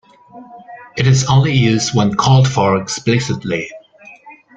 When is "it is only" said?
0.97-1.53